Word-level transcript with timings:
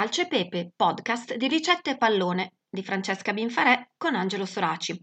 Calcio 0.00 0.22
e 0.22 0.28
Pepe, 0.28 0.72
podcast 0.74 1.34
di 1.34 1.46
ricette 1.46 1.90
e 1.90 1.96
pallone 1.98 2.54
di 2.70 2.82
Francesca 2.82 3.34
Binfarè 3.34 3.90
con 3.98 4.14
Angelo 4.14 4.46
Soraci. 4.46 4.98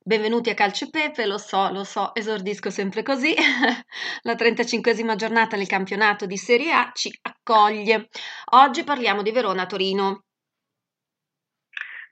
Benvenuti 0.00 0.48
a 0.48 0.54
Calcio 0.54 0.86
e 0.86 0.88
Pepe, 0.88 1.26
lo 1.26 1.36
so, 1.36 1.70
lo 1.70 1.84
so, 1.84 2.14
esordisco 2.14 2.70
sempre 2.70 3.02
così. 3.02 3.34
La 4.22 4.32
35esima 4.32 5.16
giornata 5.16 5.58
del 5.58 5.66
campionato 5.66 6.24
di 6.24 6.38
Serie 6.38 6.72
A 6.72 6.90
ci 6.94 7.14
accoglie. 7.20 8.08
Oggi 8.52 8.84
parliamo 8.84 9.20
di 9.20 9.32
Verona-Torino. 9.32 10.24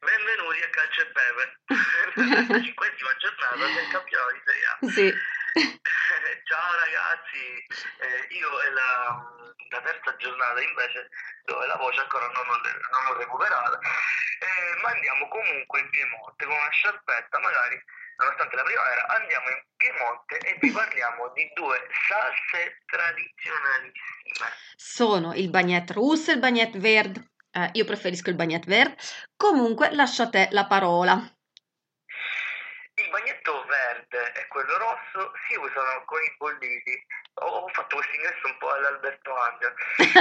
Benvenuti 0.01 0.61
a 0.63 0.69
Calcio 0.69 1.01
e 1.01 1.07
Pepe, 1.07 1.57
la 2.21 2.59
35esima 2.59 3.17
giornata 3.19 3.57
del 3.57 3.89
campionato 3.91 4.33
di 4.33 4.41
Serie 4.45 4.67
A. 4.67 4.89
Sì. 4.91 5.40
Ciao 6.47 6.71
ragazzi, 6.79 7.43
eh, 7.99 8.35
io 8.35 8.51
è 8.61 8.71
la, 8.71 9.19
la, 9.71 9.81
terza 9.83 10.15
giornata 10.17 10.61
invece 10.63 11.09
dove 11.45 11.67
la 11.67 11.77
voce 11.77 12.01
ancora 12.01 12.27
non 12.27 12.47
l'ho, 12.47 12.61
non 12.63 13.05
l'ho 13.07 13.19
recuperata, 13.19 13.79
eh, 13.79 14.81
ma 14.83 14.91
andiamo 14.91 15.29
comunque 15.29 15.81
in 15.81 15.91
Piemonte 15.91 16.45
con 16.45 16.55
una 16.55 16.71
sciarpetta, 16.71 17.39
magari 17.41 17.83
nonostante 18.17 18.57
la 18.57 18.63
primavera, 18.63 19.07
andiamo 19.09 19.49
in 19.49 19.63
Piemonte 19.77 20.39
e 20.39 20.59
vi 20.61 20.71
parliamo 20.71 21.33
di 21.35 21.51
due 21.55 21.79
salse 22.07 22.79
tradizionalissime. 22.87 24.47
Sono 24.77 25.35
il 25.35 25.51
bagnette 25.51 25.95
russo 25.95 26.31
e 26.31 26.35
il 26.35 26.41
bagnette 26.41 26.79
verde. 26.79 27.31
Eh, 27.51 27.71
io 27.73 27.85
preferisco 27.85 28.31
il 28.31 28.37
bagnette 28.37 28.69
verde. 28.69 28.97
Comunque 29.37 29.93
lascio 29.95 30.23
a 30.23 30.29
te 30.29 30.49
la 30.53 30.67
parola. 30.67 31.19
Il 33.11 33.17
bagnetto 33.19 33.65
verde 33.67 34.33
e 34.39 34.47
quello 34.47 34.79
rosso 34.79 35.33
si 35.49 35.57
usano 35.57 36.05
con 36.07 36.23
i 36.23 36.33
bolliti. 36.39 36.95
Ho 37.43 37.67
fatto 37.73 37.97
questo 37.97 38.15
ingresso 38.15 38.47
un 38.47 38.57
po' 38.59 38.71
all'Alberto 38.71 39.35
Angel. 39.35 39.75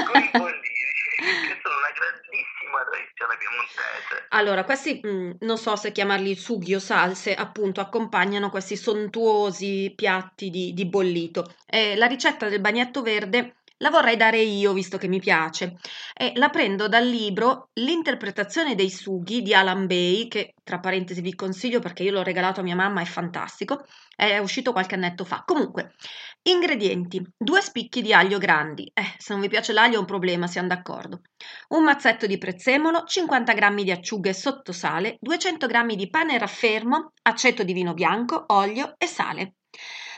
Con 0.10 0.20
i 0.24 0.30
bolliti, 0.34 0.90
che 1.20 1.60
sono 1.62 1.78
una 1.78 1.94
grandissima 1.94 2.84
tradizione 2.90 3.38
piemontese. 3.38 4.26
Allora, 4.30 4.64
questi 4.64 5.00
mh, 5.04 5.08
mm, 5.08 5.32
non 5.42 5.60
so 5.60 5.76
se 5.76 5.92
chiamarli 5.92 6.34
sughi 6.34 6.74
o 6.74 6.80
salse, 6.80 7.36
appunto, 7.36 7.80
accompagnano 7.80 8.50
questi 8.50 8.76
sontuosi 8.76 9.94
piatti 9.96 10.50
di, 10.50 10.74
di 10.74 10.86
bollito. 10.88 11.54
E 11.68 11.96
la 11.96 12.08
ricetta 12.08 12.50
del 12.50 12.60
bagnetto 12.60 13.04
verde 13.04 13.59
la 13.80 13.90
vorrei 13.90 14.16
dare 14.18 14.40
io, 14.40 14.74
visto 14.74 14.98
che 14.98 15.08
mi 15.08 15.20
piace. 15.20 15.76
E 16.14 16.32
la 16.36 16.50
prendo 16.50 16.88
dal 16.88 17.06
libro 17.06 17.70
L'interpretazione 17.74 18.76
dei 18.76 18.90
sughi 18.90 19.42
di 19.42 19.54
Alan 19.54 19.88
Bay, 19.88 20.28
che 20.28 20.54
tra 20.64 20.80
parentesi 20.80 21.22
vi 21.22 21.36
consiglio 21.36 21.80
perché 21.80 22.04
io 22.04 22.12
l'ho 22.12 22.24
regalato 22.24 22.60
a 22.60 22.64
mia 22.64 22.76
mamma, 22.76 23.02
è 23.02 23.06
fantastico. 23.06 23.86
È 24.16 24.38
uscito 24.38 24.72
qualche 24.74 24.96
annetto 24.96 25.24
fa. 25.24 25.44
Comunque, 25.46 25.94
ingredienti: 26.44 27.26
due 27.38 27.62
spicchi 27.62 28.02
di 28.02 28.14
aglio 28.14 28.38
grandi. 28.38 28.90
Eh, 28.94 29.16
se 29.18 29.34
non 29.34 29.42
vi 29.42 29.48
piace 29.48 29.74
l'aglio 29.74 29.96
è 29.96 30.00
un 30.00 30.06
problema, 30.06 30.48
siamo 30.48 30.68
d'accordo. 30.68 31.22
Un 31.70 31.84
mazzetto 31.84 32.28
di 32.28 32.38
prezzemolo, 32.38 33.04
50 33.06 33.54
g 33.54 33.84
di 33.84 33.92
acciughe 33.92 34.34
sotto 34.34 34.72
sale, 34.74 35.18
200 35.22 35.68
g 35.68 35.96
di 35.96 36.10
pane 36.10 36.38
raffermo, 36.38 37.14
aceto 37.24 37.64
di 37.64 37.74
vino 37.74 37.94
bianco, 37.94 38.44
olio 38.48 38.96
e 38.98 39.06
sale. 39.06 39.54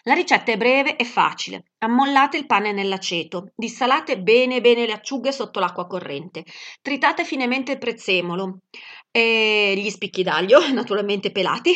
La 0.03 0.13
ricetta 0.13 0.51
è 0.51 0.57
breve 0.57 0.95
e 0.95 1.05
facile. 1.05 1.65
Ammollate 1.79 2.37
il 2.37 2.47
pane 2.47 2.71
nell'aceto, 2.71 3.51
dissalate 3.55 4.19
bene 4.19 4.59
bene 4.59 4.85
le 4.85 4.93
acciughe 4.93 5.31
sotto 5.31 5.59
l'acqua 5.59 5.85
corrente, 5.85 6.43
tritate 6.81 7.23
finemente 7.23 7.73
il 7.73 7.77
prezzemolo, 7.77 8.59
e 9.11 9.73
gli 9.77 9.89
spicchi 9.89 10.23
d'aglio, 10.23 10.59
naturalmente 10.73 11.31
pelati, 11.31 11.73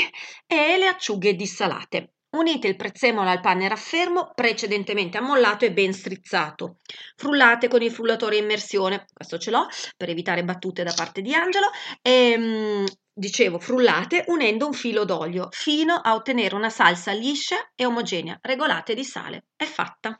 e 0.47 0.77
le 0.77 0.87
acciughe 0.87 1.35
dissalate. 1.35 2.13
Unite 2.35 2.67
il 2.67 2.75
prezzemolo 2.75 3.29
al 3.29 3.39
pane 3.39 3.67
raffermo 3.67 4.31
precedentemente 4.35 5.17
ammollato 5.17 5.63
e 5.63 5.71
ben 5.71 5.93
strizzato. 5.93 6.79
Frullate 7.15 7.69
con 7.69 7.81
il 7.81 7.91
frullatore 7.91 8.37
a 8.37 8.41
immersione, 8.41 9.05
questo 9.13 9.37
ce 9.37 9.51
l'ho 9.51 9.67
per 9.95 10.09
evitare 10.09 10.43
battute 10.43 10.83
da 10.83 10.93
parte 10.93 11.21
di 11.21 11.33
Angelo, 11.33 11.67
e 12.01 12.35
mm, 12.37 12.85
dicevo, 13.15 13.59
frullate 13.59 14.25
unendo 14.27 14.67
un 14.67 14.73
filo 14.73 15.05
d'olio 15.05 15.47
fino 15.51 15.95
a 15.95 16.13
ottenere 16.13 16.53
una 16.53 16.69
salsa 16.69 17.13
liscia 17.13 17.71
e 17.73 17.85
omogenea, 17.85 18.37
regolate 18.41 18.93
di 18.93 19.05
sale. 19.05 19.45
È 19.55 19.63
fatta. 19.63 20.19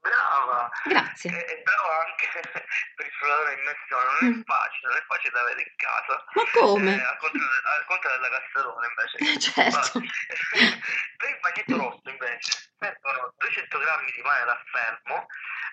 Brava! 0.00 0.70
Grazie. 0.84 1.30
E, 1.30 1.52
e 1.52 1.62
brava 1.62 2.04
anche 2.04 2.28
per 2.96 3.06
il 3.06 3.12
frullatore 3.12 3.52
in 3.52 3.58
immersione, 3.58 4.04
non 4.04 4.16
è 4.18 4.36
mm. 4.36 4.42
facile, 4.42 4.88
non 4.88 4.96
è 4.96 5.04
facile 5.06 5.32
da 5.32 5.40
avere 5.40 5.60
in 5.60 5.74
casa. 5.76 6.24
Ma 6.32 6.42
come? 6.52 6.94
Eh, 6.96 7.04
al, 7.04 7.18
contrario, 7.18 7.60
al, 7.76 7.84
contrario, 7.86 8.18
della 8.20 8.38
casserone 8.38 8.86
invece. 8.88 9.40
certo. 9.40 10.00
per 11.18 11.28
il 11.28 11.38
bagnetto 11.40 11.76
rosso 11.76 12.08
invece 12.08 12.72
servono 12.78 13.34
200 13.38 13.78
grammi 13.78 14.12
di 14.12 14.22
pane 14.22 14.44
raffermo, 14.44 15.26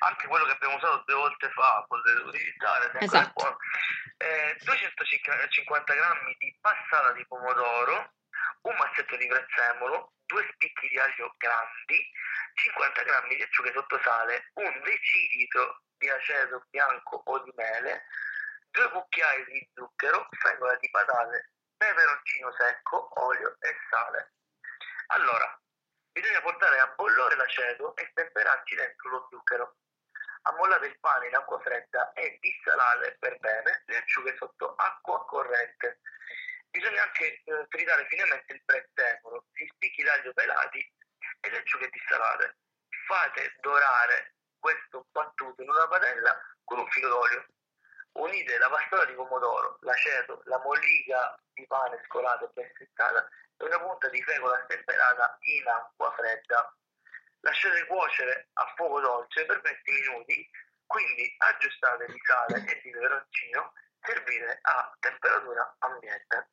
anche 0.05 0.27
quello 0.27 0.45
che 0.45 0.51
abbiamo 0.51 0.75
usato 0.75 1.03
due 1.05 1.15
volte 1.15 1.49
fa, 1.49 1.83
potete 1.87 2.21
utilizzare, 2.21 2.91
esatto. 2.99 3.57
Eh, 4.17 4.55
250 4.63 5.93
grammi 5.93 6.35
di 6.37 6.57
passata 6.61 7.11
di 7.13 7.25
pomodoro, 7.25 8.13
un 8.61 8.75
mazzetto 8.75 9.15
di 9.17 9.27
prezzemolo, 9.27 10.13
due 10.25 10.47
spicchi 10.53 10.87
di 10.89 10.99
aglio 10.99 11.33
grandi, 11.37 12.11
50 12.53 13.03
grammi 13.03 13.35
di 13.35 13.41
acciughe 13.41 13.71
sotto 13.73 13.99
sale, 14.03 14.51
un 14.53 14.81
decilitro 14.83 15.81
di 15.97 16.09
aceto 16.09 16.65
bianco 16.69 17.21
o 17.25 17.43
di 17.43 17.51
mele, 17.55 18.05
due 18.69 18.89
cucchiai 18.91 19.45
di 19.45 19.69
zucchero, 19.73 20.27
fragola 20.37 20.75
di 20.75 20.89
patate, 20.89 21.51
peperoncino 21.77 22.53
secco, 22.53 23.09
olio 23.21 23.55
e 23.59 23.75
sale. 23.89 24.33
Allora, 25.07 25.59
bisogna 26.11 26.41
portare 26.41 26.79
a 26.79 26.93
bollore 26.95 27.35
l'aceto 27.35 27.95
e 27.95 28.11
temperarci 28.13 28.75
dentro 28.75 29.09
lo 29.09 29.27
zucchero. 29.29 29.75
Ammollate 30.47 30.85
il 30.85 30.99
pane 30.99 31.27
in 31.27 31.35
acqua 31.35 31.59
fredda 31.59 32.13
e 32.13 32.37
dissalate 32.39 33.17
per 33.19 33.39
bene 33.39 33.83
le 33.85 33.97
acciughe 33.97 34.35
sotto 34.37 34.75
acqua 34.75 35.25
corrente. 35.25 36.01
Bisogna 36.69 37.01
anche 37.01 37.41
eh, 37.43 37.65
tritare 37.69 38.05
finemente 38.07 38.53
il 38.53 38.63
prezzemolo, 38.63 39.45
gli 39.53 39.65
spicchi 39.65 40.03
d'aglio 40.03 40.33
pelati 40.33 40.79
e 41.41 41.49
le 41.49 41.57
acciughe 41.57 41.89
dissalate. 41.89 42.57
Fate 43.07 43.55
dorare 43.61 44.35
questo 44.59 45.07
battuto 45.11 45.61
in 45.63 45.69
una 45.69 45.87
padella 45.87 46.39
con 46.63 46.79
un 46.79 46.89
filo 46.89 47.09
d'olio. 47.09 47.45
Unite 48.13 48.57
la 48.57 48.69
pastata 48.69 49.05
di 49.05 49.13
pomodoro, 49.13 49.77
l'aceto, 49.81 50.41
la 50.45 50.59
mollica 50.59 51.37
di 51.53 51.65
pane 51.65 52.01
scolata 52.05 52.45
e 52.45 52.49
ben 52.53 52.71
seccata 52.77 53.27
e 53.57 53.65
una 53.65 53.79
punta 53.79 54.09
di 54.09 54.21
fecola 54.21 54.61
stemperata 54.65 55.37
in 55.41 55.67
acqua 55.67 56.11
fredda. 56.13 56.75
Lasciate 57.45 57.85
cuocere 57.85 58.49
a 58.53 58.73
fuoco 58.75 58.99
dolce 59.01 59.45
per 59.45 59.61
20 59.61 59.91
minuti, 59.91 60.49
quindi 60.87 61.31
aggiustate 61.37 62.07
di 62.07 62.19
sale 62.25 62.57
e 62.65 62.81
di 62.81 62.89
peperoncino, 62.89 63.73
servire 64.01 64.59
a 64.63 64.97
temperatura 64.99 65.75
ambiente. 65.77 66.49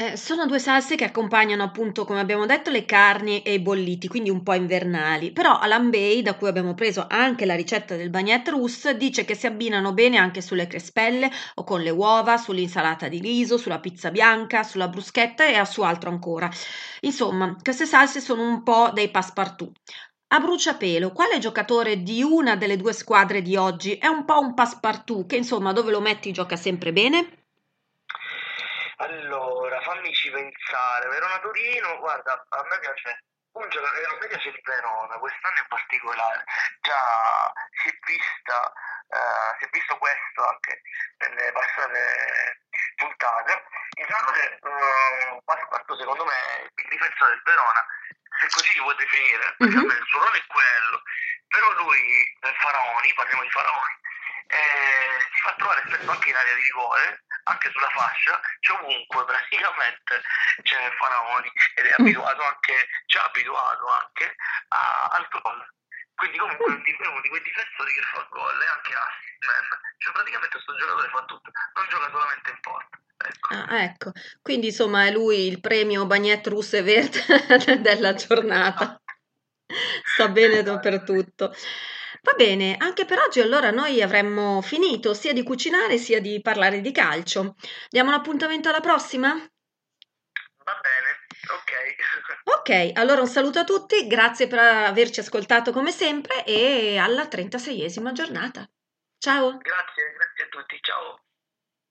Eh, 0.00 0.16
sono 0.16 0.46
due 0.46 0.60
salse 0.60 0.94
che 0.94 1.02
accompagnano 1.04 1.64
appunto, 1.64 2.04
come 2.04 2.20
abbiamo 2.20 2.46
detto, 2.46 2.70
le 2.70 2.84
carni 2.84 3.42
e 3.42 3.54
i 3.54 3.58
bolliti, 3.58 4.06
quindi 4.06 4.30
un 4.30 4.44
po' 4.44 4.54
invernali. 4.54 5.32
Però 5.32 5.58
Alan 5.58 5.90
da 6.22 6.34
cui 6.36 6.46
abbiamo 6.46 6.74
preso 6.74 7.04
anche 7.08 7.44
la 7.44 7.56
ricetta 7.56 7.96
del 7.96 8.08
bagnette 8.08 8.50
russe, 8.52 8.96
dice 8.96 9.24
che 9.24 9.34
si 9.34 9.46
abbinano 9.46 9.92
bene 9.94 10.16
anche 10.16 10.40
sulle 10.40 10.68
crespelle 10.68 11.28
o 11.56 11.64
con 11.64 11.80
le 11.82 11.90
uova, 11.90 12.36
sull'insalata 12.36 13.08
di 13.08 13.18
riso, 13.18 13.58
sulla 13.58 13.80
pizza 13.80 14.12
bianca, 14.12 14.62
sulla 14.62 14.86
bruschetta 14.86 15.44
e 15.44 15.64
su 15.64 15.82
altro 15.82 16.10
ancora. 16.10 16.48
Insomma, 17.00 17.56
queste 17.60 17.84
salse 17.84 18.20
sono 18.20 18.42
un 18.48 18.62
po' 18.62 18.90
dei 18.94 19.10
passepartout. 19.10 19.76
A 20.28 20.38
bruciapelo, 20.38 21.10
quale 21.10 21.38
giocatore 21.40 22.04
di 22.04 22.22
una 22.22 22.54
delle 22.54 22.76
due 22.76 22.92
squadre 22.92 23.42
di 23.42 23.56
oggi 23.56 23.94
è 23.96 24.06
un 24.06 24.24
po' 24.24 24.38
un 24.38 24.54
passepartout 24.54 25.26
che 25.26 25.36
insomma 25.36 25.72
dove 25.72 25.90
lo 25.90 26.00
metti 26.00 26.30
gioca 26.30 26.54
sempre 26.54 26.92
bene? 26.92 27.37
Allora, 29.00 29.80
fammici 29.82 30.28
pensare. 30.30 31.08
Verona 31.08 31.38
Torino, 31.38 31.98
guarda, 31.98 32.32
a 32.48 32.62
me 32.68 32.78
piace 32.80 33.22
un 33.52 33.68
giocatore, 33.68 34.04
a 34.04 34.18
me 34.18 34.26
piace 34.26 34.48
il 34.48 34.60
Verona, 34.64 35.18
quest'anno 35.18 35.58
in 35.58 35.66
particolare. 35.68 36.44
Già 36.80 37.52
si 37.80 37.88
è 37.90 37.98
vista, 38.06 38.72
uh, 39.06 39.56
si 39.58 39.64
è 39.66 39.68
visto 39.70 39.96
questo 39.98 40.48
anche 40.48 40.82
nelle 41.18 41.52
passate 41.52 42.60
puntate. 42.96 43.64
Il 43.98 44.06
giocatore 44.06 44.58
uh, 44.62 45.42
Pasquarto, 45.44 45.96
secondo 45.96 46.24
me, 46.24 46.70
il 46.74 46.88
difensore 46.88 47.30
del 47.30 47.42
Verona, 47.44 47.86
se 48.40 48.48
così 48.50 48.68
si 48.72 48.80
può 48.80 48.92
definire, 48.94 49.54
perché 49.58 49.76
mm-hmm. 49.76 49.90
il 49.90 50.06
suo 50.08 50.18
ruolo 50.18 50.34
è 50.34 50.46
quello. 50.46 51.02
Però 51.46 51.70
lui, 51.86 52.36
Faraoni, 52.40 53.14
parliamo 53.14 53.42
di 53.42 53.50
Faraoni, 53.50 53.94
eh, 54.48 55.22
si 55.32 55.40
fa 55.40 55.54
trovare 55.54 55.82
spesso 55.86 56.10
anche 56.10 56.28
in 56.30 56.36
area 56.36 56.54
di 56.54 56.62
rigore 56.62 57.26
anche 57.48 57.70
sulla 57.70 57.88
fascia, 57.90 58.40
c'è 58.60 58.72
ovunque 58.72 59.24
praticamente 59.24 60.22
c'è 60.62 60.90
Faraoni 60.96 61.50
ed 61.74 61.86
è 61.86 61.94
abituato 61.96 62.42
anche, 62.42 62.88
ci 63.06 63.16
ha 63.18 63.24
abituato 63.24 63.86
anche 63.88 64.36
a, 64.68 65.08
al 65.12 65.28
gol. 65.28 65.66
Quindi 66.14 66.38
comunque 66.38 66.66
è 66.66 67.06
uno 67.06 67.20
di 67.20 67.28
quei 67.28 67.42
difensori 67.42 67.92
che 67.92 68.02
fa 68.12 68.26
gol 68.30 68.60
e 68.60 68.66
anche 68.66 68.92
assist 68.92 69.44
man. 69.46 69.80
Cioè 69.98 70.12
praticamente 70.12 70.54
questo 70.54 70.76
giocatore 70.76 71.08
fa 71.08 71.24
tutto, 71.24 71.50
non 71.74 71.86
gioca 71.88 72.10
solamente 72.10 72.50
in 72.50 72.60
porta. 72.60 72.98
Ecco. 73.18 73.54
Ah, 73.54 73.82
ecco. 73.82 74.12
Quindi 74.42 74.66
insomma 74.68 75.06
è 75.06 75.10
lui 75.10 75.46
il 75.46 75.60
premio 75.60 76.06
Bagnette 76.06 76.50
Russe 76.50 76.82
Verde 76.82 77.22
della 77.82 78.14
giornata. 78.14 79.00
Sta 80.04 80.28
bene 80.28 80.62
dappertutto. 80.62 81.54
Va 82.28 82.34
bene, 82.34 82.76
anche 82.76 83.06
per 83.06 83.20
oggi 83.20 83.40
allora 83.40 83.70
noi 83.70 84.02
avremmo 84.02 84.60
finito 84.60 85.14
sia 85.14 85.32
di 85.32 85.42
cucinare 85.42 85.96
sia 85.96 86.20
di 86.20 86.42
parlare 86.42 86.82
di 86.82 86.92
calcio. 86.92 87.54
Diamo 87.88 88.10
un 88.10 88.16
appuntamento 88.16 88.68
alla 88.68 88.80
prossima? 88.80 89.30
Va 89.32 90.80
bene, 90.82 91.26
ok. 91.48 91.96
Ok, 92.58 92.90
allora 92.98 93.22
un 93.22 93.26
saluto 93.26 93.60
a 93.60 93.64
tutti, 93.64 94.06
grazie 94.06 94.46
per 94.46 94.58
averci 94.58 95.20
ascoltato 95.20 95.72
come 95.72 95.90
sempre 95.90 96.44
e 96.44 96.98
alla 96.98 97.24
36esima 97.24 98.12
giornata. 98.12 98.68
Ciao! 99.16 99.56
Grazie, 99.56 100.12
grazie 100.12 100.44
a 100.44 100.48
tutti, 100.48 100.78
ciao. 100.82 101.27